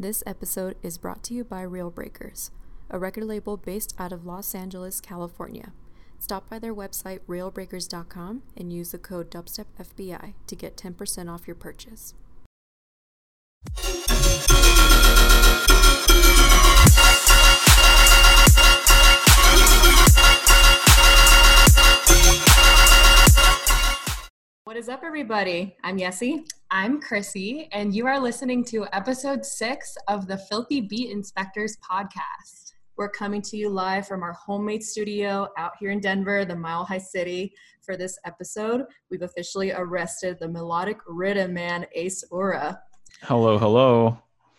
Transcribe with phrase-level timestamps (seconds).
[0.00, 2.52] This episode is brought to you by Real Breakers,
[2.88, 5.72] a record label based out of Los Angeles, California.
[6.20, 11.56] Stop by their website, realbreakers.com, and use the code DubstepFBI to get 10% off your
[11.56, 12.14] purchase.
[24.62, 25.74] What is up, everybody?
[25.82, 26.44] I'm Yessie.
[26.70, 32.74] I'm Chrissy, and you are listening to episode six of the Filthy Beat Inspectors podcast.
[32.98, 36.84] We're coming to you live from our homemade studio out here in Denver, the Mile
[36.84, 37.54] High City.
[37.80, 42.82] For this episode, we've officially arrested the melodic rhythm man Ace Aura.
[43.22, 44.18] Hello, hello.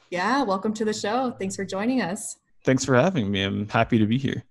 [0.10, 1.35] Yeah, welcome to the show.
[1.38, 2.38] Thanks for joining us.
[2.66, 3.44] Thanks for having me.
[3.44, 4.44] I'm happy to be here.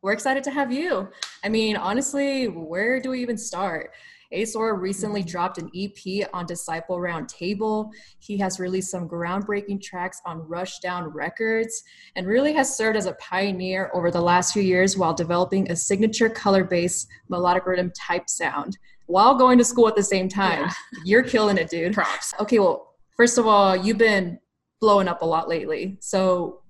[0.00, 1.08] We're excited to have you.
[1.42, 3.90] I mean, honestly, where do we even start?
[4.34, 5.30] Ace Aura recently mm-hmm.
[5.30, 7.90] dropped an EP on Disciple Roundtable.
[8.18, 11.82] He has released some groundbreaking tracks on Rushdown Records
[12.16, 15.76] and really has served as a pioneer over the last few years while developing a
[15.76, 20.62] signature color based melodic rhythm type sound while going to school at the same time.
[20.62, 20.72] Yeah.
[21.04, 21.94] You're killing it, dude.
[21.94, 22.34] Props.
[22.40, 24.38] Okay, well, first of all, you've been
[24.80, 25.96] blowing up a lot lately.
[26.00, 26.62] So,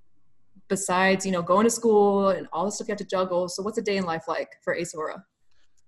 [0.68, 3.62] besides, you know, going to school and all the stuff you have to juggle, so
[3.62, 5.24] what's a day in life like for Ace Aura?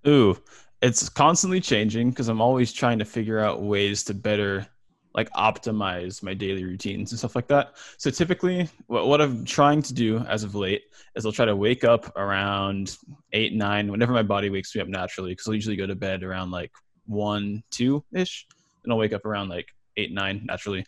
[0.07, 0.37] Ooh,
[0.83, 4.67] it's constantly changing because I'm always trying to figure out ways to better
[5.15, 7.75] like optimize my daily routines and stuff like that.
[7.97, 10.83] So typically what, what I'm trying to do as of late
[11.15, 12.99] is I'll try to wake up around
[13.33, 16.23] eight, nine, whenever my body wakes me up naturally, because I'll usually go to bed
[16.23, 16.71] around like
[17.07, 18.47] one, two ish.
[18.85, 20.85] And I'll wake up around like eight, nine naturally.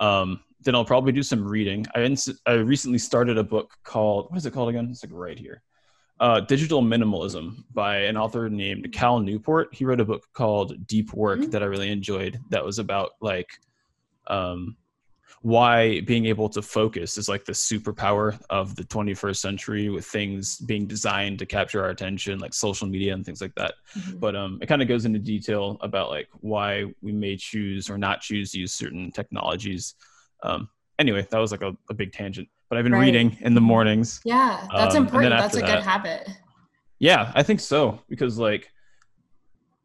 [0.00, 1.86] Um, then I'll probably do some reading.
[1.94, 4.88] I, ins- I recently started a book called, what is it called again?
[4.90, 5.62] It's like right here
[6.20, 9.74] uh, Digital Minimalism by an author named Cal Newport.
[9.74, 11.50] He wrote a book called Deep Work mm-hmm.
[11.50, 12.40] that I really enjoyed.
[12.50, 13.50] That was about like
[14.26, 14.76] um,
[15.42, 20.58] why being able to focus is like the superpower of the 21st century with things
[20.58, 24.18] being designed to capture our attention like social media and things like that mm-hmm.
[24.18, 27.98] but um, it kind of goes into detail about like why we may choose or
[27.98, 29.94] not choose to use certain technologies
[30.42, 33.00] um, anyway that was like a, a big tangent but I've been right.
[33.00, 34.20] reading in the mornings.
[34.24, 35.30] Yeah, that's um, important.
[35.30, 36.28] That's a that, good habit.
[36.98, 38.70] Yeah, I think so because like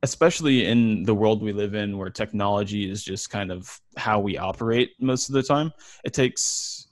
[0.04, 4.38] especially in the world we live in where technology is just kind of how we
[4.38, 5.72] operate most of the time,
[6.04, 6.88] it takes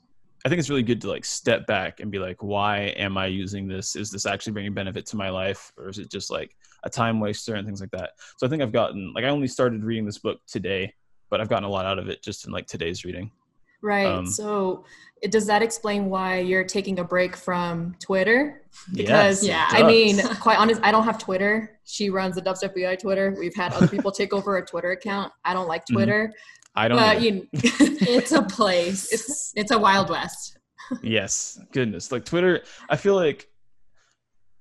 [0.45, 3.25] I think it's really good to like step back and be like, why am I
[3.25, 3.95] using this?
[3.97, 5.73] Is this actually bringing benefit to my life?
[5.77, 8.11] Or is it just like a time waster and things like that?
[8.37, 10.93] So I think I've gotten like I only started reading this book today,
[11.29, 13.31] but I've gotten a lot out of it just in like today's reading.
[13.81, 14.05] Right.
[14.05, 14.85] Um, so
[15.29, 18.61] does that explain why you're taking a break from Twitter?
[18.93, 21.79] Because yes, yeah, I mean, quite honest, I don't have Twitter.
[21.85, 23.35] She runs the Dubstep BI Twitter.
[23.37, 25.33] We've had other people take over a Twitter account.
[25.43, 25.95] I don't like mm-hmm.
[25.95, 26.27] Twitter.
[26.27, 26.79] Mm-hmm.
[26.79, 26.97] I don't.
[26.97, 29.11] But, you know, it's a place.
[29.11, 30.57] It's it's a wild west.
[31.01, 32.11] yes, goodness.
[32.11, 33.47] Like Twitter, I feel like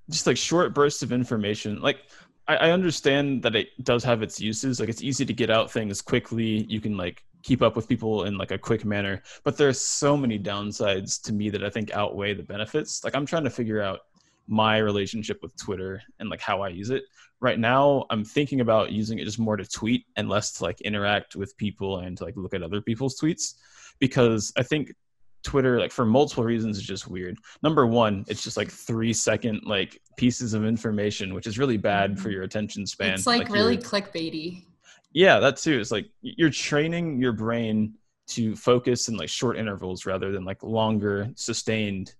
[0.09, 1.81] just like short bursts of information.
[1.81, 1.99] Like
[2.47, 4.79] I, I understand that it does have its uses.
[4.79, 6.65] Like it's easy to get out things quickly.
[6.67, 10.17] You can like keep up with people in like a quick manner but there's so
[10.17, 13.03] many downsides to me that i think outweigh the benefits.
[13.03, 14.01] Like i'm trying to figure out
[14.47, 17.03] my relationship with twitter and like how i use it.
[17.41, 20.81] Right now i'm thinking about using it just more to tweet and less to like
[20.81, 23.55] interact with people and to like look at other people's tweets
[23.99, 24.93] because i think
[25.41, 27.37] twitter like for multiple reasons is just weird.
[27.63, 32.17] Number one it's just like three second like pieces of information which is really bad
[32.17, 32.33] for mm-hmm.
[32.33, 34.65] your attention span it's like, like really clickbaity
[35.11, 35.79] yeah that too.
[35.79, 37.95] It's like you're training your brain
[38.27, 42.13] to focus in like short intervals rather than like longer sustained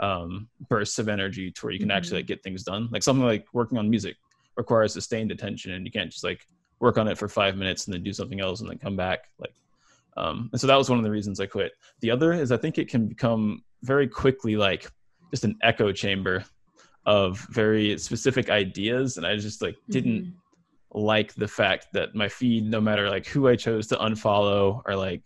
[0.00, 1.96] um, bursts of energy to where you can mm-hmm.
[1.96, 2.88] actually like get things done.
[2.92, 4.16] Like something like working on music
[4.56, 6.46] requires sustained attention and you can't just like
[6.80, 9.28] work on it for five minutes and then do something else and then come back
[9.38, 9.54] like
[10.16, 11.72] um, and so that was one of the reasons i quit.
[12.00, 14.90] The other is i think it can become very quickly like
[15.30, 16.44] just an echo chamber
[17.06, 20.38] of very specific ideas and i just like didn't mm-hmm
[20.92, 24.96] like the fact that my feed, no matter like who I chose to unfollow or
[24.96, 25.22] like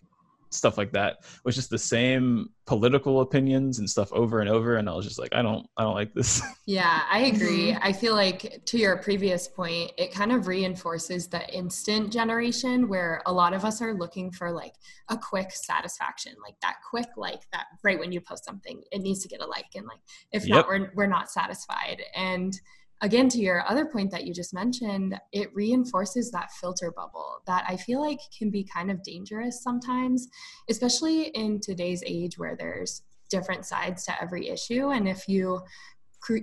[0.51, 4.77] stuff like that, was just the same political opinions and stuff over and over.
[4.77, 6.43] And I was just like, I don't, I don't like this.
[6.67, 7.73] Yeah, I agree.
[7.73, 7.83] Mm-hmm.
[7.83, 13.21] I feel like to your previous point, it kind of reinforces the instant generation where
[13.27, 14.75] a lot of us are looking for like
[15.09, 19.21] a quick satisfaction, like that quick like that right when you post something, it needs
[19.23, 19.67] to get a like.
[19.75, 20.01] And like
[20.33, 20.57] if yep.
[20.57, 22.01] not, we're we're not satisfied.
[22.15, 22.59] And
[23.03, 27.65] again to your other point that you just mentioned it reinforces that filter bubble that
[27.69, 30.29] i feel like can be kind of dangerous sometimes
[30.71, 35.61] especially in today's age where there's different sides to every issue and if you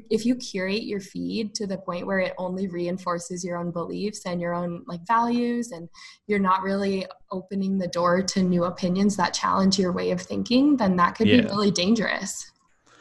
[0.09, 4.25] if you curate your feed to the point where it only reinforces your own beliefs
[4.25, 5.88] and your own like values and
[6.27, 10.75] you're not really opening the door to new opinions that challenge your way of thinking
[10.75, 11.41] then that could Yeah.
[11.41, 12.51] be really dangerous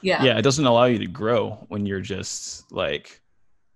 [0.03, 0.23] Yeah.
[0.23, 3.21] yeah it doesn't allow you to grow when you're just like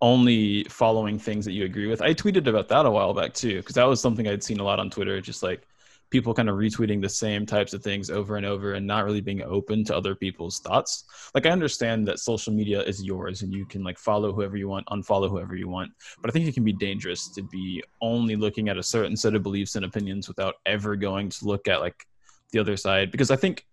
[0.02, 2.02] only following things that you agree with.
[2.02, 4.64] I tweeted about that a while back too because that was something i'd seen a
[4.64, 5.66] lot on twitter just like
[6.10, 9.22] people kind of retweeting the same types of things over and over and not really
[9.22, 11.04] being open to other people's thoughts.
[11.34, 14.68] Like i understand that social media is yours and you can like follow whoever you
[14.68, 15.90] want unfollow whoever you want
[16.20, 19.34] but i think it can be dangerous to be only looking at a certain set
[19.34, 22.06] of beliefs and opinions without ever going to look at like
[22.50, 23.64] the other side because i think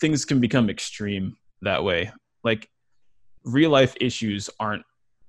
[0.00, 2.10] things can become extreme that way.
[2.44, 2.68] Like
[3.44, 4.84] real life issues aren't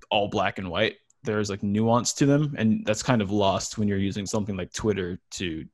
[0.10, 0.96] all black and white.
[1.24, 4.72] There's like nuance to them and that's kind of lost when you're using something like
[4.72, 5.66] twitter to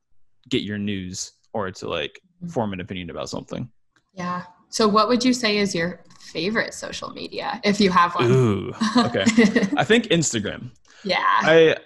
[0.48, 2.48] get your news or to like mm-hmm.
[2.48, 3.70] form an opinion about something.
[4.14, 4.44] Yeah.
[4.68, 8.30] So what would you say is your favorite social media if you have one?
[8.30, 9.24] Ooh okay.
[9.76, 10.70] I think instagram.
[11.04, 11.16] Yeah.
[11.20, 11.76] I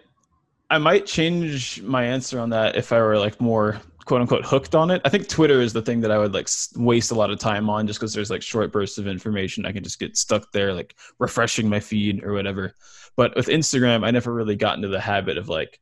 [0.70, 4.74] i might change my answer on that if i were like more quote unquote hooked
[4.74, 5.00] on it.
[5.04, 7.70] I think twitter is the thing that i would like waste a lot of time
[7.70, 9.64] on just because there's like short bursts of information.
[9.64, 12.74] I can just get stuck there like refreshing my feed or whatever.
[13.14, 15.78] But with instagram i never really got into the habit of like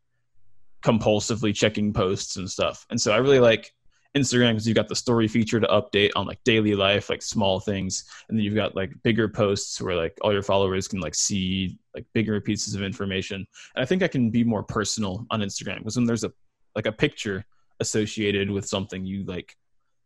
[0.83, 2.85] compulsively checking posts and stuff.
[2.91, 3.73] And so i really like
[4.15, 7.61] instagram because you've got the story feature to update on like daily life like small
[7.61, 8.05] things.
[8.29, 11.79] And then you've got like bigger posts where like all your followers can like see
[11.95, 13.47] like bigger pieces of information.
[13.75, 16.33] And I think I can be more personal on Instagram because when there's a
[16.77, 17.47] like a picture
[17.81, 19.57] associated with something, you like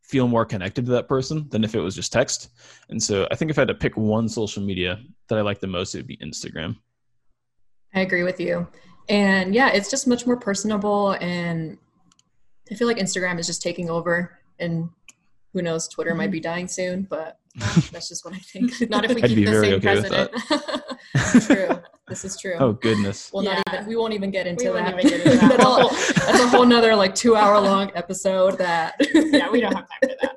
[0.02, 2.50] feel more connected to that person than if it was just text.
[2.90, 5.60] And so I think if I had to pick one social media that I like
[5.60, 6.76] the most, it would be Instagram.
[7.94, 8.66] I agree with you.
[9.08, 11.78] And yeah, it's just much more personable and
[12.70, 14.88] I feel like Instagram is just taking over and
[15.52, 16.32] who knows, Twitter might mm-hmm.
[16.32, 17.38] be dying soon, but
[17.92, 18.88] that's just what I think.
[18.90, 20.32] not if we I'd keep be the very same okay with that.
[20.32, 20.81] president
[21.14, 21.68] true.
[22.08, 22.56] This is true.
[22.58, 23.30] Oh goodness.
[23.32, 25.00] Well, not even we won't even get into won't that.
[25.02, 25.48] get into that.
[25.48, 29.62] that's, a whole, that's a whole nother like two hour long episode that yeah, we
[29.62, 30.36] don't have time for that.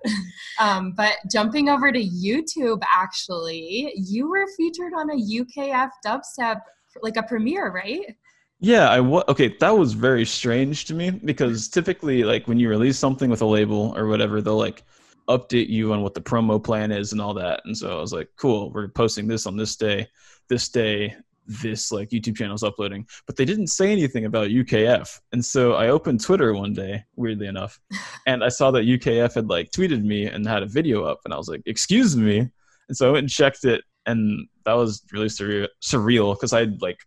[0.57, 6.61] Um, but jumping over to YouTube, actually, you were featured on a UKF dubstep,
[7.01, 8.15] like a premiere, right?
[8.59, 9.57] Yeah, I wa- okay.
[9.59, 13.45] That was very strange to me because typically, like when you release something with a
[13.45, 14.83] label or whatever, they'll like
[15.29, 17.61] update you on what the promo plan is and all that.
[17.65, 20.07] And so I was like, cool, we're posting this on this day,
[20.49, 21.15] this day,
[21.47, 23.05] this like YouTube channel is uploading.
[23.25, 25.19] But they didn't say anything about UKF.
[25.31, 27.79] And so I opened Twitter one day, weirdly enough,
[28.27, 31.33] and I saw that UKF had like tweeted me and had a video up, and
[31.33, 32.49] I was like, excuse me.
[32.87, 36.99] And so I went and checked it, and that was really surreal because I'd like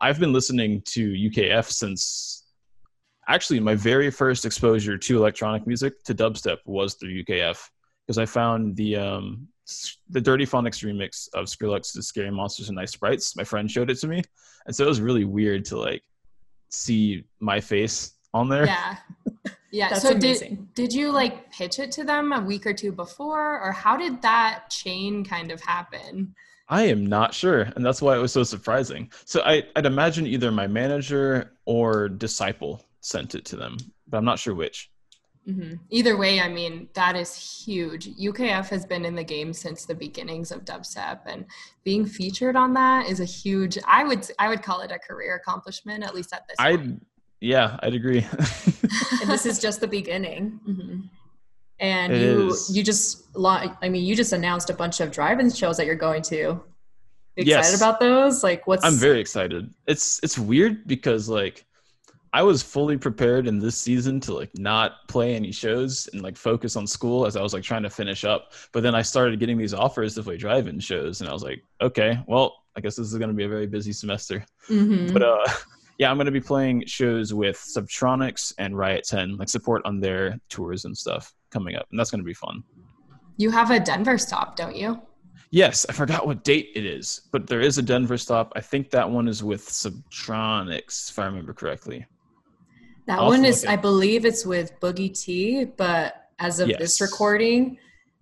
[0.00, 2.44] I've been listening to UKF since
[3.28, 7.68] actually my very first exposure to electronic music to dubstep was through UKF
[8.06, 9.48] because I found the um
[10.10, 13.36] the Dirtyphonics remix of Skrillex's Scary Monsters and Nice Sprites.
[13.36, 14.22] My friend showed it to me,
[14.66, 16.02] and so it was really weird to like
[16.68, 18.66] see my face on there.
[18.66, 18.96] Yeah.
[19.72, 19.90] Yeah.
[19.90, 20.68] That's so amazing.
[20.74, 23.96] did did you like pitch it to them a week or two before, or how
[23.96, 26.34] did that chain kind of happen?
[26.68, 29.10] I am not sure, and that's why it was so surprising.
[29.26, 33.76] So I, I'd imagine either my manager or disciple sent it to them,
[34.08, 34.90] but I'm not sure which.
[35.46, 37.30] hmm Either way, I mean that is
[37.64, 38.04] huge.
[38.28, 41.44] UKF has been in the game since the beginnings of dubstep, and
[41.84, 43.78] being featured on that is a huge.
[43.86, 47.06] I would I would call it a career accomplishment, at least at this I, point.
[47.40, 48.26] yeah, I'd agree.
[49.20, 50.60] and this is just the beginning.
[50.68, 51.08] Mhm.
[51.78, 52.74] And It you is.
[52.76, 56.22] you just I mean you just announced a bunch of drive-in shows that you're going
[56.32, 56.36] to.
[56.36, 56.64] You
[57.36, 57.76] Excited Yes.
[57.76, 58.42] about those?
[58.42, 59.62] Like what's I'm very excited.
[59.86, 61.66] It's it's weird because like
[62.32, 66.36] I was fully prepared in this season to like not play any shows and like
[66.36, 68.52] focus on school as I was like trying to finish up.
[68.72, 71.62] But then I started getting these offers to play drive-in shows, and I was like,
[71.80, 74.44] okay, well, I guess this is going to be a very busy semester.
[74.68, 75.12] Mhm.
[75.12, 75.46] But uh,
[75.98, 80.00] yeah, I'm going to be playing shows with Subtronics and Riot 10, like support on
[80.00, 82.62] their tours and stuff coming up, and that's going to be fun.
[83.38, 85.00] You have a Denver stop, don't you?
[85.50, 88.52] Yes, I forgot what date it is, but there is a Denver stop.
[88.56, 92.04] I think that one is with Subtronics, if I remember correctly.
[93.06, 93.70] That I'll one is it.
[93.70, 97.78] I believe it's with Boogie T, but as of this recording,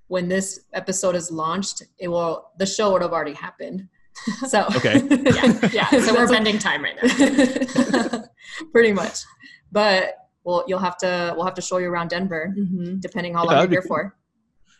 [0.08, 3.88] when this episode is launched, it will the show would have already happened.
[4.46, 5.02] So Okay.
[5.10, 5.88] Yeah, yeah.
[5.90, 8.24] So we're That's a- bending time right now.
[8.72, 9.18] pretty much.
[9.72, 10.14] But
[10.44, 13.00] well, you'll have to we'll have to show you around Denver, Mm-hmm.
[13.00, 13.88] depending how Yeah, long you're here cool.
[13.88, 14.16] for.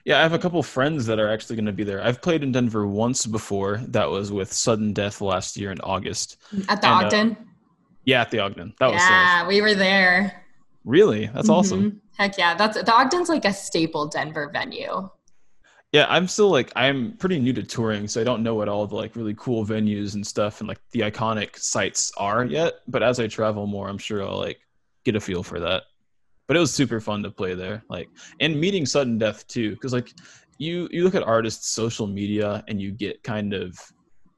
[0.05, 2.01] Yeah, I have a couple friends that are actually going to be there.
[2.05, 3.79] I've played in Denver once before.
[3.89, 6.37] That was with Sudden Death last year in August.
[6.69, 7.37] At the And, uh, Ogden.
[8.05, 8.75] Yeah, at the Ogden.
[8.79, 10.45] That was yeah, we were there.
[10.85, 11.27] Really?
[11.27, 11.93] That's awesome.
[11.93, 12.01] Mhm.
[12.17, 15.09] Heck yeah, that's the Ogden's like a staple Denver venue.
[15.93, 18.87] Yeah, I'm still like I'm pretty new to touring, so I don't know what all
[18.87, 22.81] the like really cool venues and stuff and like the iconic sites are yet.
[22.89, 24.59] But as I travel more, I'm sure I'll like
[25.05, 25.85] get a feel for that.
[26.47, 28.09] But it was super fun to play there, like
[28.41, 30.13] and meeting Sudden Death too, because like
[30.59, 33.79] you you look at artists' social media and you get kind of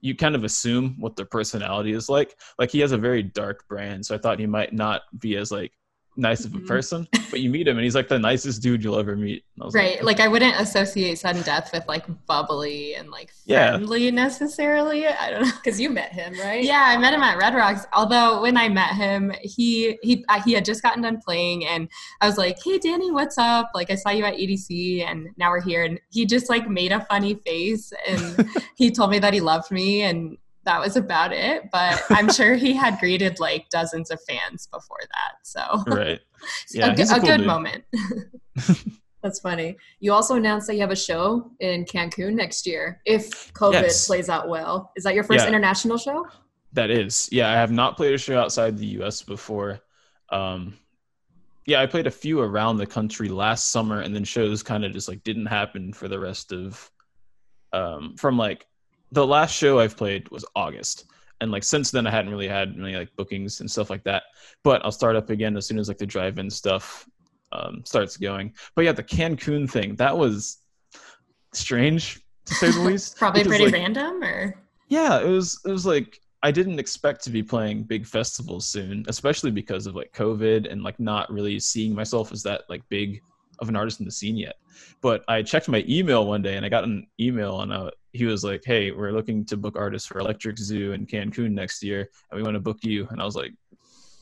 [0.06, 2.38] you kind of assume what their personality is like.
[2.58, 5.50] Like he has a very dark brand, so I thought he might not be as
[5.50, 5.72] like
[6.16, 8.98] nice of a person, but you meet him and he's like the nicest dude you'll
[8.98, 9.44] ever meet.
[9.60, 10.02] I was Right.
[10.02, 13.70] Like I wouldn't associate sudden death with like bubbly and like Yeah.
[13.72, 15.06] friendly necessarily.
[15.06, 15.52] I don't know.
[15.62, 16.62] Because you met him, right?
[16.64, 17.86] Yeah, I met him at Red Rocks.
[17.92, 21.88] Although when I met him, he he uh, he had just gotten done playing, and
[22.20, 23.70] I was like, "Hey, Danny, what's up?
[23.74, 26.92] Like, I saw you at EDC, and now we're here." And he just like made
[26.92, 31.32] a funny face, and he told me that he loved me, and that was about
[31.32, 31.70] it.
[31.72, 36.20] But I'm sure he had greeted like dozens of fans before that, so right.
[36.74, 37.46] a, Yeah, a a cool good dude.
[37.46, 37.84] moment.
[39.22, 39.76] That's funny.
[39.98, 44.06] You also announced that you have a show in Cancun next year if COVID Yes.
[44.06, 44.92] plays out well.
[44.94, 45.48] Is that your first Yeah.
[45.48, 46.26] international show?
[46.74, 47.48] That is, yeah.
[47.50, 49.22] I have not played a show outside the U.S.
[49.22, 49.80] before.
[50.30, 50.76] Um,
[51.64, 54.92] yeah, I played a few around the country last summer, and then shows kind of
[54.92, 56.88] just like didn't happen for the rest of.
[57.72, 58.64] Um, from like
[59.12, 61.06] the last show I've played was August,
[61.40, 64.24] and like since then I hadn't really had many like bookings and stuff like that.
[64.62, 67.08] But I'll start up again as soon as like the drive-in stuff
[67.52, 68.54] um, starts going.
[68.74, 70.58] But yeah, the Cancun thing that was
[71.52, 73.16] strange to say the least.
[73.16, 74.54] Probably because, pretty like, random, or
[74.88, 79.04] yeah it was it was like i didn't expect to be playing big festivals soon
[79.08, 83.20] especially because of like covid and like not really seeing myself as that like big
[83.60, 84.56] of an artist in the scene yet.
[85.00, 88.24] But i checked my email one day and i got an email and uh, he
[88.24, 92.08] was like hey we're looking to book artists for electric zoo in cancun next year
[92.30, 93.06] and we want to book you.
[93.10, 93.52] And i was like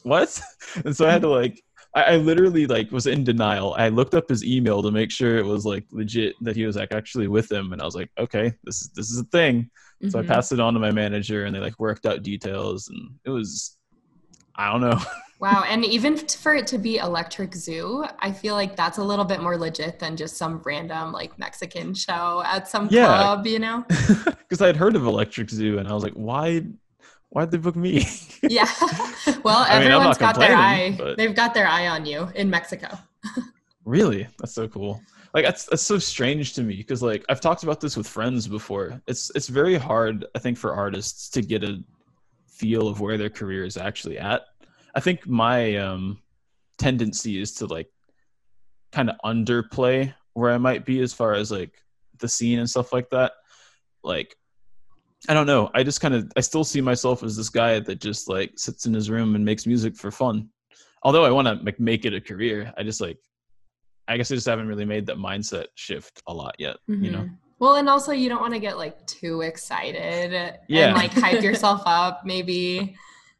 [0.03, 0.41] what?
[0.85, 1.63] And so i had to like
[1.95, 3.75] I, I literally like was in denial.
[3.79, 6.75] I looked up his email to make sure it was like legit that he was
[6.77, 9.71] like actually with him and i was like okay this is this is a thing.
[10.11, 10.27] So I Mhm.
[10.27, 13.79] passed it on to my manager, and they like worked out details, and it was,
[14.55, 15.01] I don't know.
[15.45, 19.27] Wow, and even for it to be Electric Zoo, I feel like that's a little
[19.27, 23.07] bit more legit than just some random like Mexican show at some Yeah.
[23.07, 23.85] club, you know?
[24.25, 26.63] Because I had heard of Electric Zoo, and I was like, why,
[27.29, 28.07] why'd they book me?
[28.43, 28.65] Yeah.
[29.45, 30.95] well, I mean, everyone's not got their eye.
[30.97, 32.89] but- They've got their eye on you in Mexico.
[33.85, 34.27] really?
[34.39, 35.03] That's so cool.
[35.35, 38.47] Like that's that's so strange to me because like I've talked about this with friends
[38.49, 39.03] before.
[39.09, 41.83] It's it's very hard, I think, for artists to get a
[42.47, 44.43] feel of where their career is actually at.
[44.95, 46.21] I think my um
[46.79, 47.89] tendency is to like
[48.93, 51.73] kind of underplay where I might be as far as like
[52.19, 53.33] the scene and stuff like that.
[54.03, 54.37] Like
[55.29, 55.71] I don't know.
[55.75, 58.87] I just kind of I still see myself as this guy that just like sits
[58.87, 60.49] in his room and makes music for fun.
[61.03, 63.19] Although I want to like make it a career, I just like
[64.07, 66.77] I guess I just haven't really made that mindset shift a lot yet.
[66.87, 67.19] You know.
[67.21, 67.37] Mhm.
[67.59, 70.89] Well, and also you don't want to get like too excited Yeah.
[70.89, 72.97] and like hype yourself up, maybe.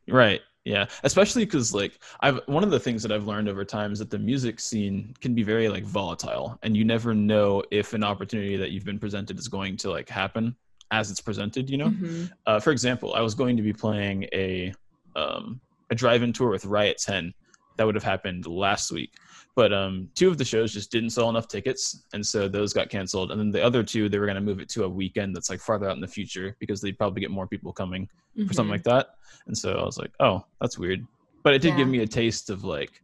[0.09, 0.41] Right.
[0.65, 0.87] Yeah.
[1.03, 4.11] Especially because like I've one of the things that I've learned over time is that
[4.11, 8.57] the music scene can be very like volatile, and you never know if an opportunity
[8.57, 10.57] that you've been presented is going to like happen
[10.91, 11.69] as it's presented.
[11.69, 11.91] You know.
[11.91, 12.31] Mhm.
[12.47, 14.73] uh, for example, I was going to be playing a
[15.17, 17.33] um, a drive-in tour with Riot 10
[17.77, 19.13] that would have happened last week,
[19.57, 22.89] but um, two of the shows just didn't sell enough tickets, and so those got
[22.89, 23.31] canceled.
[23.31, 25.49] And then the other two, they were going to move it to a weekend that's
[25.51, 28.09] like farther out in the future because they'd probably get more people coming
[28.49, 28.77] for something Mhm.
[28.77, 29.07] like that.
[29.47, 31.07] And so I was like, oh, that's weird,
[31.43, 33.01] but it did give me a taste of like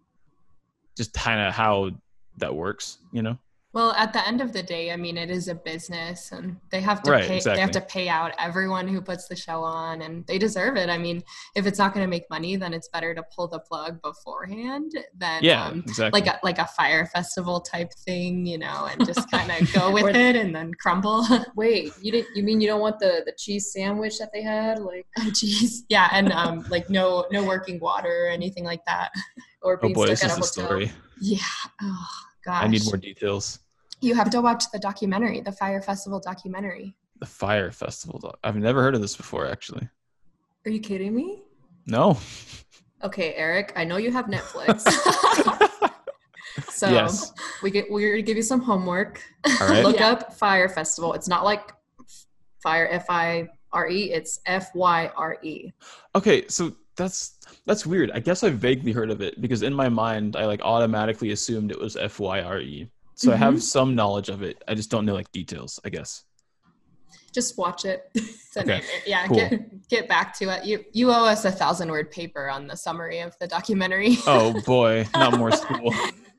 [0.96, 1.90] just kind of how
[2.38, 3.38] that works, you know?
[3.72, 6.80] Well, at the end of the day, I mean, it is a business, and they
[6.80, 7.38] have to Right, pay.
[7.40, 10.88] They have to pay out everyone who puts the show on, and they deserve it.
[10.90, 11.22] I mean,
[11.54, 14.90] if it's not going to make money, then it's better to pull the plug beforehand
[15.16, 16.20] than Yeah, um, exactly.
[16.20, 19.92] like a like a Fyre Festival type thing, you know, and just kind of go
[19.92, 21.24] with it and then crumble.
[21.54, 22.34] Wait, you didn't?
[22.36, 25.84] You mean you don't want the the cheese sandwich that they had, like, Oh, Jeez,
[25.88, 29.12] yeah, and um, like no no working water or anything like that.
[29.62, 30.66] or oh being boy, this stuck is at a the hotel?
[30.66, 30.92] story.
[31.20, 31.38] Yeah.
[31.82, 32.08] Oh
[32.44, 32.64] gosh.
[32.64, 33.60] I need more details.
[34.00, 36.94] You have to watch the documentary, the Fyre Festival documentary.
[37.20, 38.18] The Fyre Festival.
[38.18, 39.88] doc- I've never heard of this before, actually.
[40.66, 41.42] Are you kidding me?
[41.86, 42.18] No.
[43.02, 44.82] Okay, Eric, I know you have Netflix,
[46.70, 47.32] so Yes.
[47.62, 49.22] we get we're gonna give you some homework.
[49.60, 49.82] All right.
[49.82, 50.10] Look Yeah.
[50.10, 51.14] up Fyre Festival.
[51.14, 51.72] It's not like
[52.62, 54.12] Fire F I R E.
[54.12, 55.72] It's F Y R E.
[56.14, 58.10] Okay, so that's that's weird.
[58.12, 61.70] I guess I vaguely heard of it because in my mind I like automatically assumed
[61.70, 62.88] it was F Y R E.
[63.14, 63.42] So I Mm-hmm.
[63.44, 64.62] have some knowledge of it.
[64.68, 66.24] I just don't know like details, I guess.
[67.34, 68.10] Just watch it.
[68.56, 69.36] Okay, yeah, cool.
[69.36, 70.64] get get back to it.
[70.64, 74.16] You you owe us a thousand word paper on the summary of the documentary.
[74.26, 75.94] Oh boy, not more school.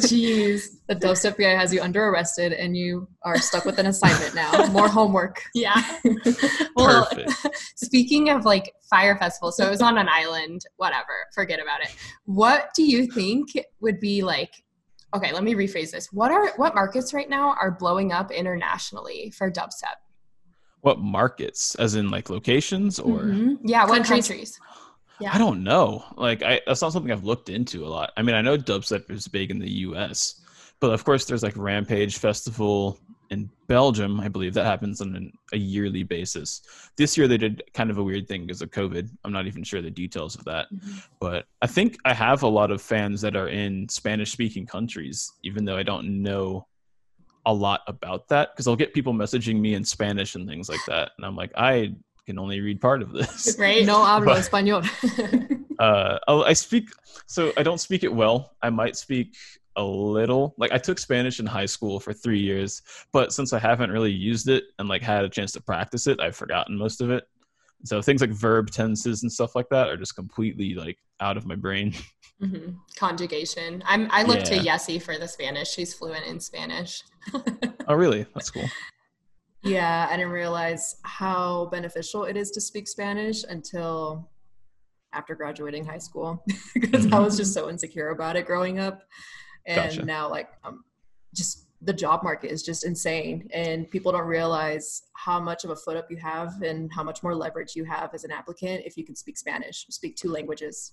[0.00, 0.68] Jeez.
[0.88, 4.66] The dubstep FBI has you under arrested and you are stuck with an assignment now.
[4.72, 5.42] More homework.
[5.54, 5.74] Yeah.
[6.76, 7.56] well, Perfect.
[7.76, 11.94] speaking of like Fyre Festival, so it was on an island, whatever, forget about it.
[12.24, 13.50] What do you think
[13.80, 14.50] would be like
[15.14, 16.12] okay, let me rephrase this.
[16.12, 19.94] What are what markets right now are blowing up internationally for dubstep?
[20.80, 23.58] What markets, as in like locations, or Mhm.
[23.62, 24.28] Yeah, what Countries.
[24.28, 24.60] countries?
[25.24, 25.34] Yeah.
[25.34, 26.04] I don't know.
[26.16, 28.12] Like, I that's not something I've looked into a lot.
[28.16, 30.40] I mean, I know dubstep is big in the U.S.,
[30.80, 32.98] but of course, there's like Rampage Festival
[33.30, 34.20] in Belgium.
[34.20, 36.60] I believe that happens on an, a yearly basis.
[36.98, 39.08] This year, they did kind of a weird thing because of COVID.
[39.24, 41.06] I'm not even sure the details of that, Mhm.
[41.20, 45.64] but I think I have a lot of fans that are in Spanish-speaking countries, even
[45.64, 46.66] though I don't know
[47.46, 50.84] a lot about that because I'll get people messaging me in Spanish and things like
[50.86, 51.94] that, and I'm like, I
[52.26, 53.56] can only read part of this.
[53.58, 53.84] Right?
[53.84, 54.82] No hablo But- español.
[55.78, 56.88] uh I'll- speak
[57.26, 59.34] so i don't speak it well i might speak
[59.76, 63.58] a little like i took spanish in high school for three years but since i
[63.58, 67.00] haven't really used it and like had a chance to practice it i've forgotten most
[67.00, 67.24] of it
[67.84, 71.44] so things like verb tenses and stuff like that are just completely like out of
[71.46, 71.92] my brain
[72.42, 72.76] Mhm.
[72.96, 73.80] Conjugation.
[73.86, 75.70] I'm I look to Yessie for the Spanish.
[75.70, 77.00] She's fluent in Spanish.
[77.88, 78.64] oh really that's cool
[79.64, 84.30] yeah, I didn't realize how beneficial it is to speak Spanish until
[85.12, 86.44] after graduating high school
[86.74, 89.02] because I was just so insecure about it growing up.
[89.66, 90.04] And Gotcha.
[90.04, 90.84] now, like, um,
[91.34, 93.48] just the job market is just insane.
[93.52, 97.22] And people don't realize how much of a foot up you have and how much
[97.22, 100.92] more leverage you have as an applicant if you can speak Spanish, speak two languages.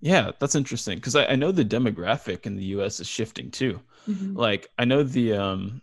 [0.00, 3.80] yeah that's interesting because I, I know the demographic in the us is shifting too
[4.08, 4.36] Mm-hmm.
[4.36, 5.80] like i know the um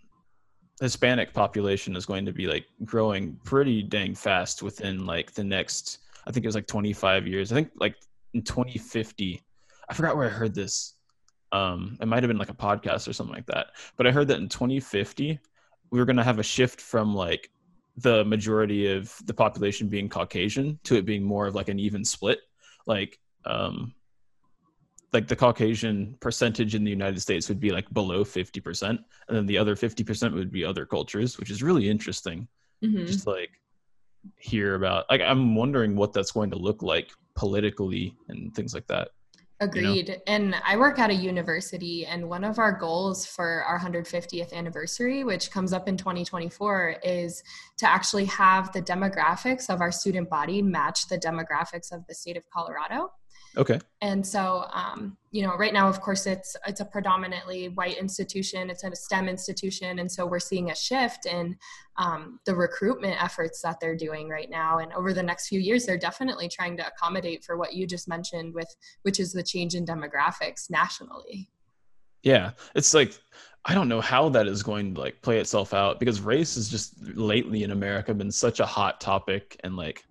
[0.82, 6.00] hispanic population is going to be like growing pretty dang fast within like the next
[6.26, 7.52] i think it was like 25 years.
[7.52, 7.96] I think like
[8.34, 9.42] in 2050
[9.88, 10.96] i forgot where i heard this.
[11.52, 13.68] Um it might have been like a podcast or something like that.
[13.96, 15.40] But i heard that in 2050
[15.92, 17.52] we were going to have a shift from like
[17.98, 22.04] the majority of the population being caucasian to it being more of like an even
[22.04, 22.40] split.
[22.88, 23.94] Like um
[25.14, 29.46] like the Caucasian percentage in the United States would be like below 50%, and then
[29.46, 32.48] the other 50% would be other cultures, which is really interesting.
[32.84, 33.06] Mhm.
[33.06, 33.52] Just like
[34.38, 38.88] hear about, like, I'm wondering what that's going to look like politically and things like
[38.88, 39.10] that.
[39.60, 40.20] Agreed.
[40.26, 45.24] And I work at a university, and one of our goals for our 150th anniversary,
[45.24, 47.44] which comes up in 2024, is
[47.78, 52.38] to actually have the demographics of our student body match the demographics of the state
[52.38, 53.12] of Colorado.
[53.58, 53.80] Okay.
[54.02, 58.70] And so, um, you know, right now, of course, it's it's a predominantly white institution.
[58.70, 61.58] It's a STEM institution, and so we're seeing a shift in
[61.98, 64.80] um, the recruitment efforts that they're doing right now.
[64.80, 68.08] And over the next few years, they're definitely trying to accommodate for what you just
[68.08, 71.50] mentioned, with which is the change in demographics nationally.
[72.24, 72.52] Yeah.
[72.76, 73.20] It's like,
[73.66, 76.70] I don't know how that is going to like play itself out because race has
[76.70, 80.04] just lately in America been such a hot topic and like,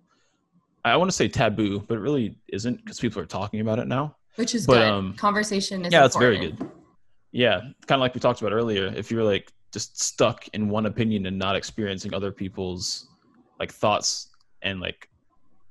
[0.83, 3.87] I want to say taboo, but it really isn't because people are talking about it
[3.87, 4.15] now.
[4.35, 4.83] Which is But, good.
[4.83, 6.57] um, Conversation is yeah, it's very good.
[7.31, 8.87] Yeah, kind of like we talked about earlier.
[8.87, 13.07] If you're like just stuck in one opinion and not experiencing other people's
[13.59, 14.29] like thoughts
[14.61, 15.07] and like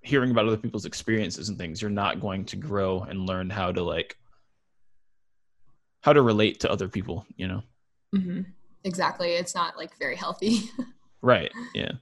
[0.03, 3.73] hearing about other people's experiences and things, you're not going to grow and learn how
[3.73, 4.17] to like
[6.03, 7.27] how to relate to other people.
[7.37, 7.63] You know?
[8.15, 8.47] Mhm.
[8.85, 9.33] Exactly.
[9.33, 10.71] It's not like very healthy.
[11.23, 11.53] Right.
[11.75, 11.93] Yeah.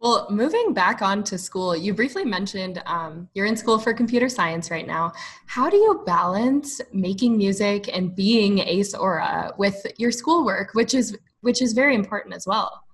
[0.00, 4.30] Well, moving back on to school, you briefly mentioned um, you're in school for computer
[4.30, 5.12] science right now.
[5.46, 11.16] How do you balance making music and being Ace Aura with your schoolwork, which is
[11.42, 12.84] which is very important as well?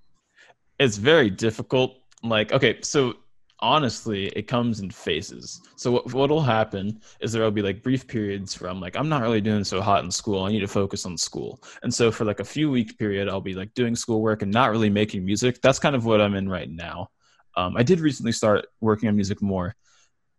[0.79, 3.15] it's very difficult like okay so
[3.61, 5.63] honestly it comes in phases.
[5.77, 9.23] So what what'll happen is there'll be like brief periods where i'm like i'm not
[9.23, 10.45] really doing so hot in school.
[10.45, 11.63] I need to focus on school.
[11.83, 14.71] And so for like a few week period i'll be like doing schoolwork and not
[14.71, 15.61] really making music.
[15.63, 17.09] That's kind of what i'm in right now.
[17.57, 19.75] Um, i did recently start working on music more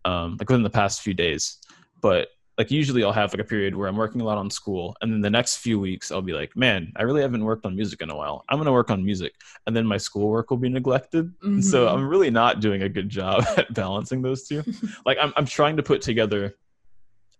[0.05, 1.57] um, like within the past few days.
[2.01, 4.95] But like usually I'll have like a period where I'm working a lot on school,
[5.01, 7.75] and then the next few weeks I'll be like, man, I really haven't worked on
[7.75, 8.43] music in a while.
[8.49, 9.33] I'm gonna work on music,
[9.67, 11.31] and then my schoolwork will be neglected.
[11.43, 11.87] And So.
[11.87, 14.63] I'm really not doing a good job at balancing those two.
[15.05, 16.55] like I'm I'm trying to put together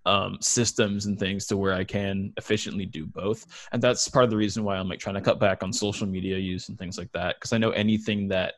[0.06, 4.30] um, systems and things to where I can efficiently do both, and that's part of
[4.30, 6.98] the reason why I'm like trying to cut back on social media use and things
[6.98, 8.54] like that because I know anything that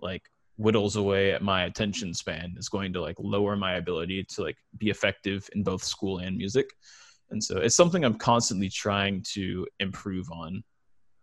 [0.00, 0.22] like
[0.56, 4.56] whittles away at my attention span is going to like lower my ability to like
[4.78, 6.70] be effective in both school and music
[7.30, 10.62] and so it's something i'm constantly trying to improve on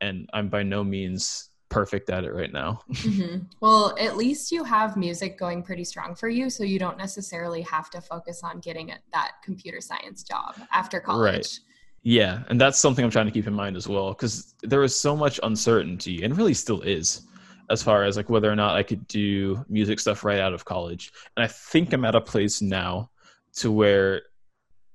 [0.02, 2.80] and i'm by no means perfect at it right now.
[2.92, 3.46] Mm-hmm.
[3.60, 7.64] Well, at least you have music going pretty strong for you, so you don't necessarily
[7.64, 11.36] have to focus on getting that computer science job after college.
[11.36, 11.60] Right.
[12.04, 14.96] Yeah, and that's something I'm trying to keep in mind as well because there is
[14.96, 17.24] so much uncertainty, and really still is,
[17.74, 20.64] as far as like whether or not I could do music stuff right out of
[20.64, 21.12] college.
[21.36, 23.10] And I think I'm at a place now
[23.56, 24.22] to where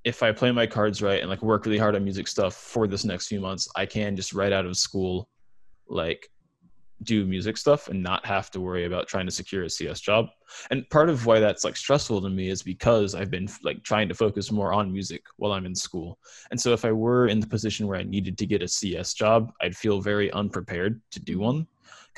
[0.05, 2.87] if I play my cards right and like work really hard on music stuff for
[2.87, 5.29] this next few months, I can just right out of school,
[5.89, 6.31] like
[7.03, 10.29] do music stuff and not have to worry about trying to secure a CS job.
[10.71, 14.09] And part of why that's like stressful to me is because I've been like trying
[14.09, 16.19] to focus more on music while I'm in school.
[16.51, 19.15] And so if I were in the position where I needed to get a CS
[19.15, 21.67] job, I'd feel very unprepared to do one.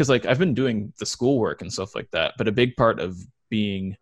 [0.01, 3.01] Cause like I've been doing the schoolwork and stuff like that, but a big part
[3.01, 3.19] of
[3.51, 3.99] being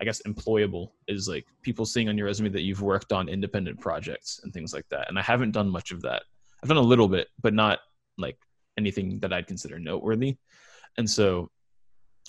[0.00, 3.80] I guess employable is like people seeing on your resume that you've worked on independent
[3.80, 5.08] projects and things like that.
[5.08, 6.24] And I haven't done much of that.
[6.60, 7.78] I've done a little bit, but not
[8.18, 8.36] like
[8.76, 10.36] anything that I'd consider noteworthy.
[10.98, 11.48] And so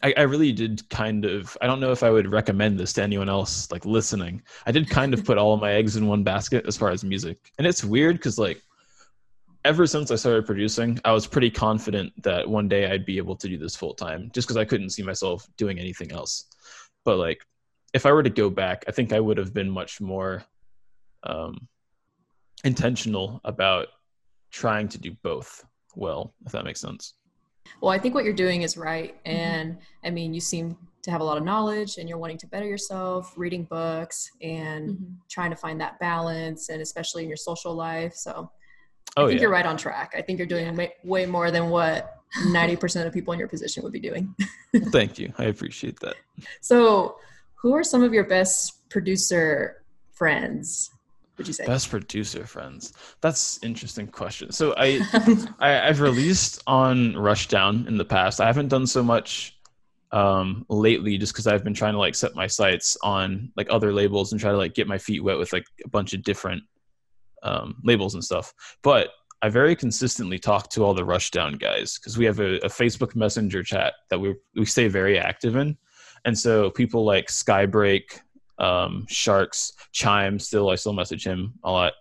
[0.03, 3.01] I, I, really did kind of I don't know if I would recommend this to
[3.01, 4.43] anyone else like listening.
[4.67, 7.03] I did kind of put all of my eggs in one basket as far as
[7.03, 7.51] music.
[7.57, 8.61] And it's weird because like
[9.67, 13.35] ever since I started producing, I was pretty confident that one day I'd be able
[13.35, 16.45] to do this full time just because I couldn't see myself doing anything else.
[17.03, 17.45] But like
[17.93, 20.45] if I were to go back, I think I would have been much more
[21.23, 21.67] um,
[22.63, 23.87] intentional about
[24.51, 27.15] trying to do both well, if that makes sense.
[27.81, 29.15] Well, I think what you're doing is right.
[29.25, 29.37] Mm-hmm.
[29.37, 30.07] And mm-hmm.
[30.07, 32.65] I mean, you seem to have a lot of knowledge and you're wanting to better
[32.65, 35.13] yourself, reading books and mm-hmm.
[35.29, 38.13] trying to find that balance, and especially in your social life.
[38.13, 38.49] So
[39.17, 39.43] I oh, think yeah.
[39.43, 40.13] you're right on track.
[40.15, 40.73] I think you're doing yeah.
[40.73, 44.33] way, way more than what 90% of people in your position would be doing.
[44.91, 45.33] Thank you.
[45.37, 46.15] I appreciate that.
[46.61, 47.17] So,
[47.55, 50.91] who are some of your best producer friends?
[51.37, 51.65] would you say?
[51.65, 52.93] Best producer friends.
[53.21, 54.51] That's interesting question.
[54.51, 55.01] So I,
[55.59, 58.41] I I've released on Rushdown in the past.
[58.41, 59.53] I haven't done so much
[60.13, 63.91] um lately just because I've been trying to like set my sights on like other
[63.91, 66.63] labels and try to like get my feet wet with like a bunch of different
[67.43, 68.53] um labels and stuff.
[68.83, 69.09] But
[69.41, 73.15] I very consistently talk to all the Rushdown guys because we have a, a Facebook
[73.15, 75.77] Messenger chat that we we stay very active in.
[76.25, 78.19] And so people like Skybreak,
[78.57, 80.39] um, Sharks, Chime.
[80.39, 81.93] Still, I still message him a lot.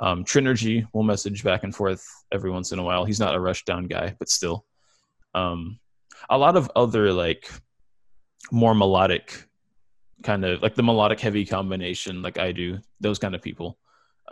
[0.00, 3.04] Um, Trinergy will message back and forth every once in a while.
[3.04, 4.64] He's not a Rushdown guy, but still.
[5.34, 5.78] Um,
[6.28, 7.48] a lot of other like
[8.50, 9.46] more melodic
[10.22, 12.78] kind of like the melodic heavy combination, like I do.
[13.00, 13.78] Those kind of people.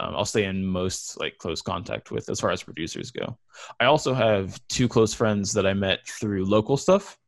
[0.01, 3.37] Um, I'll stay in most like close contact with as far as producers go.
[3.81, 7.19] I also have two close friends that I met through local stuff.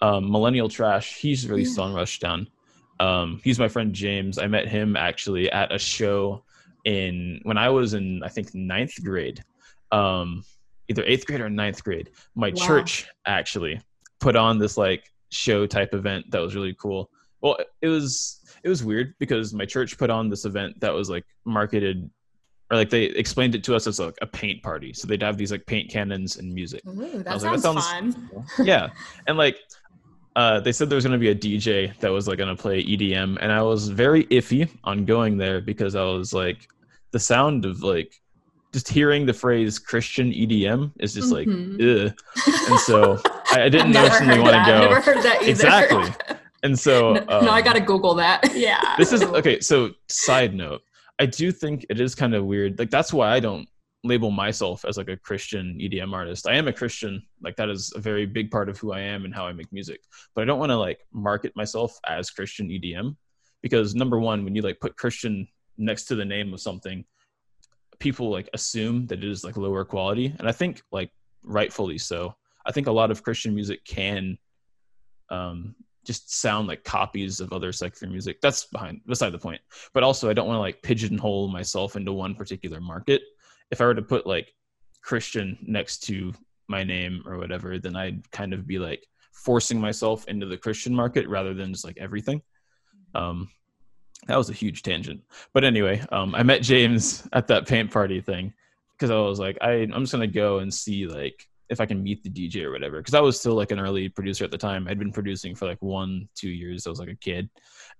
[0.00, 1.84] Um, Millennial Trash, he's released yeah.
[1.84, 2.46] on Rushdown.
[2.98, 4.38] Um, he's my friend James.
[4.38, 6.42] I met him actually at a show
[6.84, 9.42] in when I was in I think ninth grade,
[9.92, 10.44] um,
[10.88, 12.10] either eighth grade or ninth grade.
[12.34, 12.66] My wow.
[12.66, 13.80] church actually
[14.20, 17.10] put on this like show type event that was really cool.
[17.40, 21.10] Well, it was it was weird because my church put on this event that was
[21.10, 22.10] like marketed
[22.70, 24.92] or like they explained it to us as like a paint party.
[24.92, 26.82] So they'd have these like paint cannons and music.
[26.86, 28.46] Ooh, that, sounds like, that sounds fun.
[28.66, 28.88] yeah,
[29.26, 29.58] and like
[30.36, 32.60] uh, they said there was going to be a DJ that was like going to
[32.60, 36.68] play EDM, and I was very iffy on going there because I was like,
[37.12, 38.20] the sound of like
[38.72, 42.08] just hearing the phrase Christian EDM is just like, mm-hmm.
[42.08, 42.68] ugh.
[42.68, 43.18] and so
[43.50, 44.80] I, I didn't personally want to go.
[44.80, 45.50] Never heard that either.
[45.50, 46.36] Exactly.
[46.62, 48.54] And so um, no, I got to Google that.
[48.54, 48.96] Yeah.
[48.98, 49.60] This is okay.
[49.60, 50.82] So side note,
[51.18, 52.78] I do think it is kind of weird.
[52.78, 53.68] Like that's why I don't
[54.04, 56.46] label myself as like a Christian EDM artist.
[56.46, 59.24] I am a Christian, like that is a very big part of who I am
[59.24, 60.00] and how I make music.
[60.34, 63.16] But I don't want to like market myself as Christian EDM
[63.62, 65.48] because number one, when you like put Christian
[65.78, 67.04] next to the name of something,
[67.98, 71.10] people like assume that it is like lower quality, and I think like
[71.42, 72.34] rightfully so.
[72.64, 74.38] I think a lot of Christian music can
[75.30, 75.74] um,
[76.06, 78.40] just sound like copies of other secular music.
[78.40, 79.60] That's behind beside the point.
[79.92, 83.22] But also, I don't want to like pigeonhole myself into one particular market
[83.70, 84.52] if I were to put like
[85.02, 86.32] Christian next to
[86.68, 90.94] my name or whatever, then I'd kind of be like forcing myself into the Christian
[90.94, 92.42] market rather than just like everything.
[93.14, 93.48] Um,
[94.26, 95.22] that was a huge tangent.
[95.52, 98.52] But anyway, um, I met James at that paint party thing
[98.92, 102.02] because I was like, I, I'm just gonna go and see like if I can
[102.02, 102.98] meet the DJ or whatever.
[102.98, 104.86] Because I was still like an early producer at the time.
[104.88, 106.86] I'd been producing for like one, two years.
[106.86, 107.48] I was like a kid,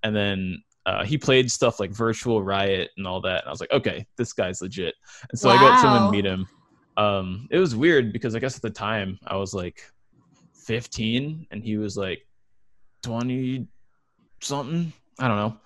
[0.03, 3.43] and then uh, he played stuff like Virtual Riot and all that.
[3.43, 4.95] And I was like, okay, this guy's legit.
[5.31, 5.57] And so wow.
[5.57, 6.47] I got to him and meet him.
[6.97, 9.83] Um, it was weird because I guess at the time I was like
[10.65, 12.27] 15 and he was like
[13.03, 13.67] 20
[14.41, 14.93] something.
[15.19, 15.57] I don't know.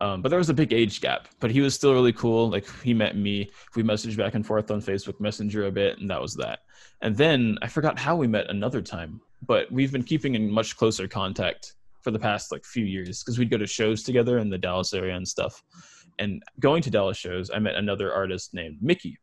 [0.00, 1.28] Um, but there was a big age gap.
[1.40, 2.50] But he was still really cool.
[2.50, 3.50] Like he met me.
[3.74, 6.60] We messaged back and forth on Facebook Messenger a bit, and that was that.
[7.02, 10.76] And then I forgot how we met another time, but we've been keeping in much
[10.76, 14.48] closer contact for the past like few years because we'd go to shows together in
[14.48, 15.62] the Dallas area and stuff.
[16.18, 19.18] And going to Dallas shows, I met another artist named Mickey.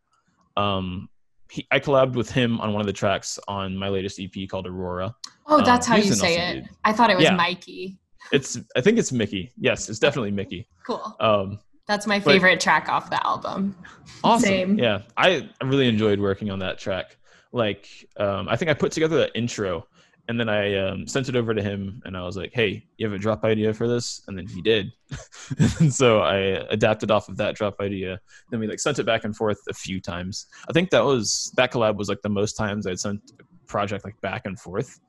[0.57, 1.09] Um,
[1.49, 4.67] he, I collabed with him on one of the tracks on my latest EP called
[4.67, 5.15] Aurora.
[5.47, 6.61] Oh, that's Um, how you say awesome it.
[6.61, 6.69] dude.
[6.83, 7.35] I thought it was Yeah.
[7.35, 7.97] Mikey.
[8.31, 9.51] It's I think it's Mickey.
[9.57, 10.67] Yes, it's definitely Mickey.
[10.85, 11.15] Cool.
[11.19, 13.75] Um, That's my but- favorite track off the album.
[14.23, 14.47] awesome.
[14.47, 14.79] Same.
[14.79, 17.17] Yeah, I, I really enjoyed working on that track.
[17.53, 17.87] Like,
[18.17, 19.87] um, I think I put together the intro,
[20.27, 23.05] and then I um, sent it over to him, and I was like, "Hey, you
[23.05, 24.91] have a drop idea for this?" And then he did,
[25.79, 26.37] and so I
[26.71, 28.19] adapted off of that drop idea.
[28.49, 30.47] Then we like sent it back and forth a few times.
[30.67, 34.03] I think that was that collab was like the most times I'd sent a project
[34.03, 34.99] like back and forth.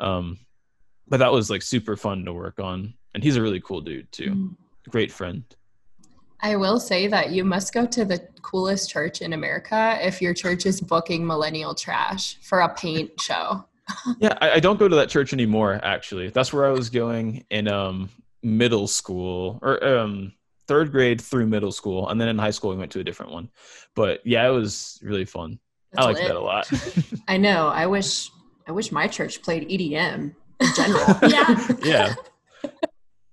[0.00, 0.38] Um,
[1.06, 4.10] but that was like super fun to work on, and he's a really cool dude
[4.10, 4.30] too.
[4.32, 4.56] Mm.
[4.90, 5.44] Great friend.
[6.40, 10.34] I will say that you must go to the coolest church in America if your
[10.34, 13.64] church is booking millennial trash for a paint show.
[14.18, 15.80] Yeah, I, I don't go to that church anymore.
[15.82, 18.10] Actually, that's where I was going in um,
[18.42, 20.34] middle school or um,
[20.66, 23.32] third grade through middle school, and then in high school we went to a different
[23.32, 23.48] one.
[23.94, 25.58] But yeah, it was really fun.
[25.92, 26.28] That's I liked lit.
[26.28, 26.70] that a lot.
[27.28, 27.68] I know.
[27.68, 28.30] I wish
[28.66, 31.16] I wish my church played EDM in general.
[31.28, 31.74] Yeah.
[31.82, 32.14] yeah,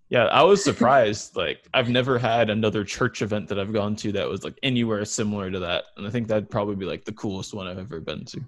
[0.09, 0.25] yeah.
[0.25, 1.35] I was surprised.
[1.35, 5.03] Like I've never had another church event that I've gone to that was like anywhere
[5.05, 7.99] similar to that, and I think that'd probably be like the coolest one I've ever
[7.99, 8.41] been to.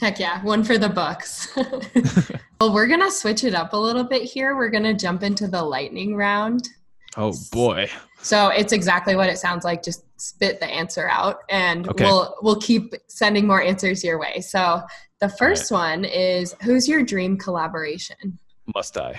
[0.00, 1.48] Heck yeah, one for the books.
[2.60, 4.54] well, we're going to switch it up a little bit here.
[4.56, 6.68] We're going to jump into the lightning round.
[7.16, 7.90] Oh boy.
[8.20, 9.82] So it's exactly what it sounds like.
[9.82, 12.04] Just spit the answer out, and Okay.
[12.04, 14.40] we'll we'll keep sending more answers your way.
[14.40, 14.82] So
[15.20, 18.38] the first one is who's your dream collaboration?
[18.74, 19.18] Must I?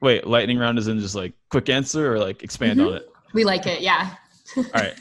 [0.00, 2.86] Wait, lightning round is in just like quick answer or like expand Mhm.
[2.88, 3.08] on it.
[3.32, 4.14] We like it, yeah.
[4.56, 4.94] All right.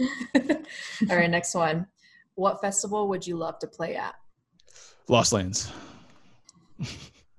[1.10, 1.86] All right, next one.
[2.34, 4.14] What festival would you love to play at?
[5.08, 5.70] Lost Lands.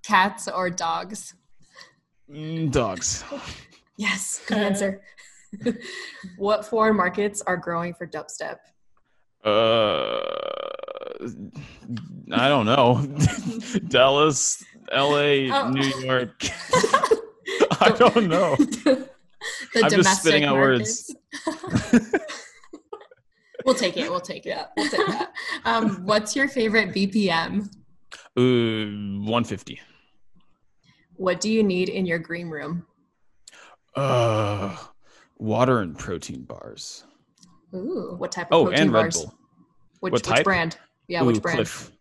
[0.06, 1.34] Cats or dogs?
[2.32, 3.24] Mm, dogs.
[4.00, 5.02] Yes, good answer.
[6.38, 8.58] what foreign markets are growing for dubstep?
[9.44, 10.20] Uh,
[12.32, 13.04] I don't know.
[13.88, 15.70] Dallas, L.A., Oh.
[15.70, 16.44] New York.
[17.82, 18.56] I don't know.
[18.56, 19.08] the
[19.76, 21.14] I'm just domestic spitting out markets.
[23.66, 24.10] we'll take it.
[24.10, 24.50] We'll take it.
[24.50, 25.32] Yeah, we'll take that.
[25.66, 27.70] Um, what's your favorite BPM?
[28.38, 29.80] Uh, 150.
[31.16, 32.86] What do you need in your green room?
[33.96, 34.76] Uh,
[35.38, 37.04] water and protein bars.
[37.74, 38.16] Ooh.
[38.18, 39.16] What type of Oh, protein and Red bars?
[39.16, 39.26] Bull.
[39.26, 39.34] Which,
[40.00, 40.44] What which type?
[40.44, 40.78] brand?
[41.08, 41.58] Yeah, Ooh, which brand?
[41.58, 41.92] Clif,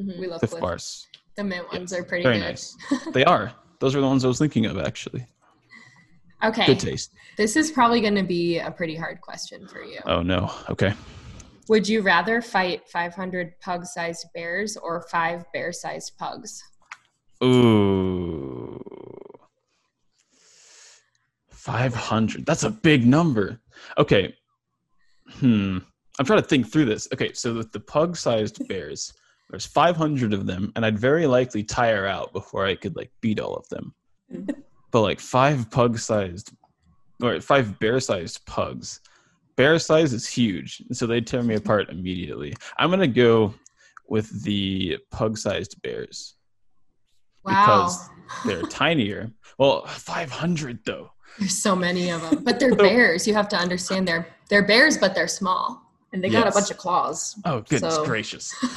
[0.00, 0.18] Mhm.
[0.18, 0.60] We love Clif Clif.
[0.60, 1.06] bars.
[1.36, 2.44] The mint ones are pretty Very good.
[2.44, 2.76] nice.
[3.12, 3.52] They are.
[3.80, 5.26] Those are the ones I was thinking of, actually.
[6.44, 6.66] Okay.
[6.66, 7.12] Good taste.
[7.36, 10.00] This is probably going to be a pretty hard question for you.
[10.06, 10.52] Oh, no.
[10.70, 10.92] Okay.
[11.68, 16.62] Would you rather fight 500 pug sized bears or five bear sized pugs?
[17.42, 18.80] Ooh.
[21.50, 22.44] 500.
[22.44, 23.60] That's a big number.
[23.96, 24.34] Okay.
[25.30, 25.78] Hmm.
[26.18, 27.08] I'm trying to think through this.
[27.14, 29.12] Okay, so with the pug sized bears,
[29.52, 33.38] there's 500 of them, and I'd very likely tire out before I could like beat
[33.38, 33.94] all of them.
[34.32, 34.60] Mm-hmm.
[34.90, 36.52] but like five pug sized,
[37.22, 39.00] or five bear sized pugs,
[39.56, 42.54] bear size is huge, so they'd tear me apart immediately.
[42.78, 43.54] I'm gonna go
[44.08, 46.34] with the pug sized bears
[47.44, 47.88] Wow.
[47.88, 48.08] Because-
[48.46, 49.30] they're tinier.
[49.58, 51.10] Well, 500 though.
[51.38, 52.42] There's so many of them.
[52.44, 53.26] But they're bears.
[53.26, 55.82] You have to understand they're they're bears, but they're small.
[56.14, 57.38] And they got a bunch of claws.
[57.44, 58.54] Oh goodness So- gracious.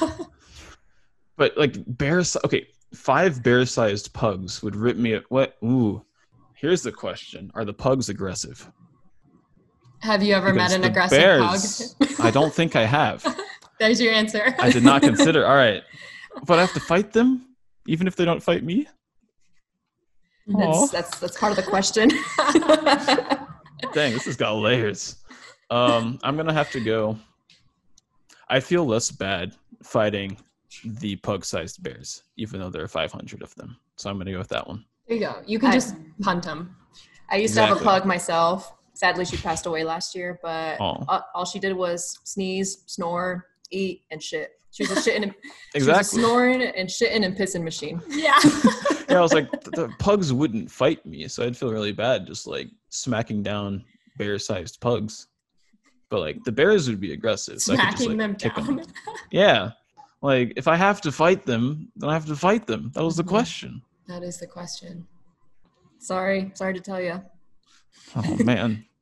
[1.36, 5.56] but like bears okay, five bear-sized pugs would rip me at what?
[5.64, 6.04] Ooh.
[6.54, 7.50] Here's the question.
[7.54, 8.70] Are the pugs aggressive?
[10.00, 12.20] Have you ever Because met an aggressive bears, pug?
[12.20, 13.24] I don't think I have.
[13.78, 14.54] There's your answer.
[14.58, 15.46] I did not consider.
[15.46, 15.82] All right.
[16.44, 17.46] But I have to fight them
[17.86, 18.86] even if they don't fight me?
[20.46, 22.08] That's, that's that's part of the question.
[23.92, 25.16] Dang, this has got layers.
[25.70, 27.18] Um, I'm gonna have to go.
[28.48, 30.36] I feel less bad fighting
[30.84, 33.76] the pug-sized bears, even though there are 500 of them.
[33.96, 34.84] So I'm gonna go with that one.
[35.08, 35.42] There you go.
[35.46, 36.76] You can I- just punt them.
[37.30, 38.72] I used to have a pug myself.
[38.94, 44.02] Sadly, she passed away last year, but all, all she did was sneeze, snore, eat,
[44.10, 44.52] and shit.
[44.70, 45.34] She was a shitting, and,
[45.72, 46.20] she was a Exactly.
[46.22, 48.00] snoring and shitting and pissing machine.
[48.08, 48.38] Yeah.
[49.08, 52.26] yeah, I was like, the, the pugs wouldn't fight me, so I'd feel really bad
[52.26, 53.84] just like smacking down
[54.18, 55.26] bear-sized pugs.
[56.08, 57.60] But like the bears would be aggressive.
[57.60, 58.76] So I could just, Smacking like, them kick 'em.
[58.76, 58.86] down.
[59.32, 59.70] Yeah,
[60.30, 61.64] like if I have to fight them,
[61.96, 62.82] then I have to fight them.
[62.94, 63.28] That was the Mhm.
[63.36, 63.70] question.
[64.10, 65.06] That is the question.
[65.98, 67.16] Sorry, sorry to tell you.
[68.14, 68.70] Oh man.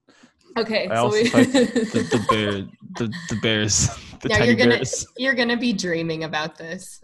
[0.57, 2.53] Okay, I so also we like the, the bear
[2.99, 3.77] the, the bears.
[4.23, 5.07] The yeah, tiny you're gonna bears.
[5.23, 7.03] you're gonna be dreaming about this.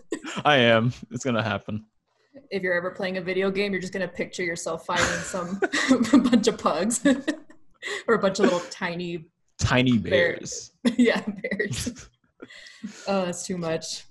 [0.54, 0.92] I am.
[1.10, 1.84] It's gonna happen.
[2.56, 5.48] if you're ever playing a video game, you're just gonna picture yourself fighting some
[6.30, 7.04] bunch of pugs
[8.06, 9.26] or a bunch of little tiny,
[9.58, 10.10] Tiny Bear.
[10.38, 10.70] bears.
[10.96, 12.08] yeah, bears.
[13.10, 14.04] oh, that's too much.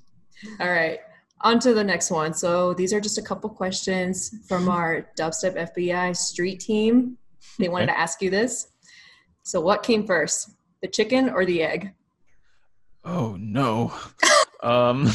[0.60, 1.00] All right,
[1.42, 2.34] on to the next one.
[2.34, 7.18] So these are just a couple questions from our Dubstep FBI street team.
[7.58, 7.94] They wanted Okay.
[7.94, 8.68] to ask you this.
[9.44, 11.94] So, what came first, the chicken or the egg?
[13.04, 13.94] Oh no.
[14.64, 15.10] um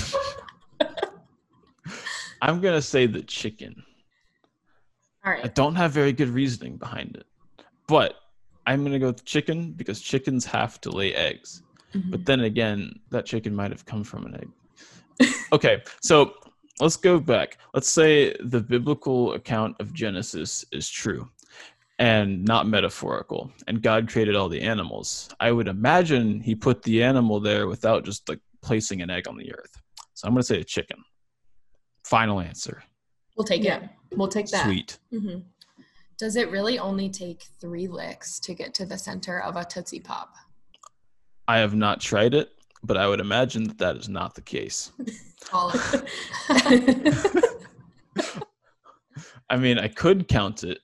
[2.43, 3.83] I'm gonna say the chicken.
[5.25, 7.27] All I don't have very good reasoning behind it.
[7.87, 8.15] But
[8.67, 11.63] I'm gonna go with chicken because chickens have to lay eggs.
[11.95, 12.11] Mm-hmm.
[12.11, 14.49] But then again, that chicken might have come from an egg.
[15.53, 16.35] Okay, so
[16.81, 17.59] let's go back.
[17.73, 21.29] Let's say the biblical account of Genesis is true
[21.99, 25.29] and not metaphorical, and God created all the animals.
[25.39, 29.37] I would imagine he put the animal there without just like placing an egg on
[29.37, 29.81] the earth.
[30.15, 30.99] So I'm gonna say a chicken.
[32.05, 32.83] Final answer.
[33.37, 33.91] We'll take Yeah, it.
[34.17, 34.65] we'll take that.
[34.65, 34.99] Sweet.
[35.13, 35.41] Mm-hmm.
[36.19, 40.01] Does it really only take three licks to get to the center of a Tootsie
[40.01, 40.33] Pop?
[41.47, 42.51] I have not tried it,
[42.85, 44.93] but I would imagine that that is not the case.
[49.51, 50.79] I mean, I could count it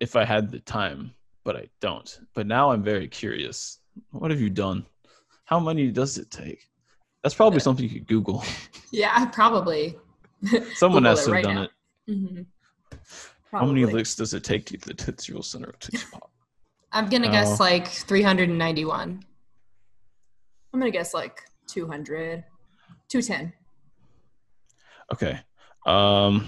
[0.00, 1.12] if I had the time,
[1.44, 2.18] but I don't.
[2.34, 3.78] But now I'm very curious.
[4.10, 4.86] What have you done?
[5.44, 6.68] How many does it take?
[7.22, 8.44] That's probably something you could Google.
[8.90, 9.96] yeah, probably.
[10.74, 11.62] Someone Google has to have right done now.
[11.62, 11.70] it.
[12.06, 12.42] hmm
[13.50, 16.30] How many licks does it take to get the Tootsie Roll center of Tootsie Pop?
[16.92, 19.24] I'm gonna guess like 391.
[20.72, 22.44] I'm gonna guess like 200,
[23.08, 23.52] 210.
[25.12, 25.40] Okay.
[25.86, 26.46] Um,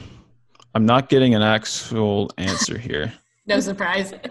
[0.75, 3.13] I'm not getting an actual answer here.
[3.47, 4.15] No surprise.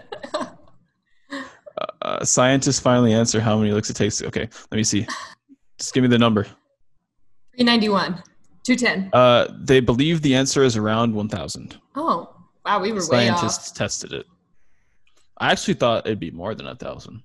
[2.02, 4.22] Uh, scientists finally answer how many licks it takes.
[4.22, 5.06] Okay, let me see.
[5.78, 6.44] Just give me the number.
[7.56, 8.22] 391.
[8.62, 9.10] 210.
[9.12, 11.78] Uh, they believe the answer is around 1,000.
[11.96, 14.26] Oh, wow, we were way Scientists tested it.
[15.38, 17.22] I actually thought it'd be more than a thousand,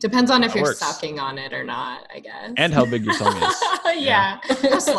[0.00, 0.78] Depends on if That you're works.
[0.78, 2.52] sucking on it or not, I guess.
[2.56, 3.62] and how big your tongue is.
[3.96, 4.38] yeah.
[4.42, 4.54] How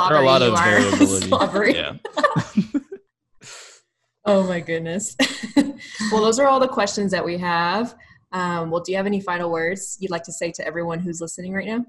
[0.09, 0.63] There are a lot of are.
[0.63, 1.73] variability.
[1.77, 1.93] Yeah.
[4.29, 5.15] Oh my goodness.
[6.11, 7.95] well, those are all the questions that we have.
[8.33, 11.21] Um, well, do you have any final words you'd like to say to everyone who's
[11.21, 11.85] listening right now?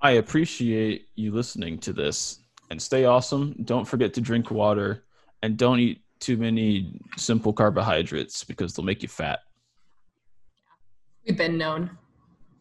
[0.00, 2.38] I appreciate you listening to this
[2.70, 3.56] and stay awesome.
[3.64, 5.02] Don't forget to drink water
[5.42, 9.40] and don't eat too many simple carbohydrates because they'll make you fat.
[11.26, 11.90] We've been known.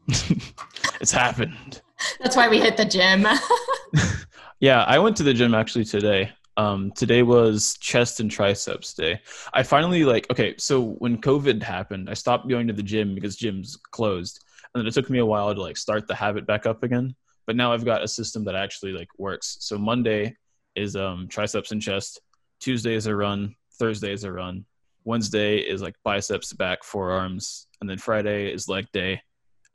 [1.02, 1.82] it's happened.
[2.19, 3.26] That's why we hit the gym.
[4.60, 6.32] Yeah, I went to the gym actually today.
[6.58, 9.22] Um, today was chest and triceps day.
[9.54, 10.56] I finally like okay.
[10.58, 14.43] So when COVID happened, I stopped going to the gym because gyms closed,
[14.74, 17.15] and then it took me a while to like start the habit back up again.
[17.48, 19.58] But now I've got a system that actually like works.
[19.62, 20.36] So Monday
[20.76, 22.19] is um, triceps and chest.
[22.60, 23.56] Tuesday is a run.
[23.80, 24.65] Thursday is a run.
[25.06, 29.22] Wednesday is like biceps, back, forearms, and then Friday is leg day,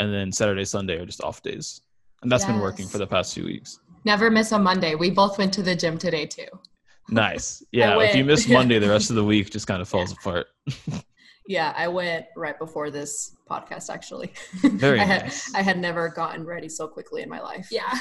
[0.00, 1.80] and then Saturday, Sunday are just off days.
[2.22, 3.78] And that's been working for the past few weeks.
[4.04, 4.94] Never miss a Monday.
[4.94, 6.46] We both went to the gym today too.
[7.10, 7.62] Nice.
[7.72, 7.98] Yeah.
[8.00, 8.48] If you miss.
[8.48, 10.46] Monday, the rest of the week just kind of falls apart.
[11.46, 14.32] Yeah, I went right before this podcast actually.
[14.62, 15.54] Very I had nice.
[15.54, 17.68] I had never gotten ready so quickly in my life.
[17.70, 17.92] Yeah.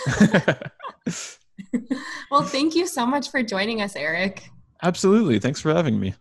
[2.32, 4.50] well, thank you so much for joining us, Eric.
[4.82, 5.40] Absolutely.
[5.40, 6.14] Thanks for having me.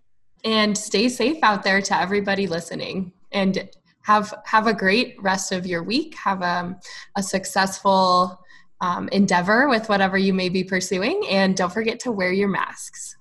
[0.45, 3.13] And stay safe out there to everybody listening.
[3.31, 3.71] And
[4.03, 6.15] have have a great rest of your week.
[6.17, 6.77] Have um,
[7.17, 8.39] a successful
[8.81, 11.23] um, endeavor with whatever you may be pursuing.
[11.31, 13.12] And don't forget to wear your masks.